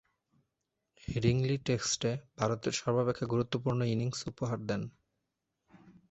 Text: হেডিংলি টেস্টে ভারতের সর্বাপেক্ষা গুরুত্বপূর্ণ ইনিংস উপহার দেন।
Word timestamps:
হেডিংলি 1.07 1.55
টেস্টে 1.65 2.11
ভারতের 2.37 2.73
সর্বাপেক্ষা 2.73 3.25
গুরুত্বপূর্ণ 3.25 3.79
ইনিংস 3.85 4.19
উপহার 4.27 4.59
দেন। 4.67 4.81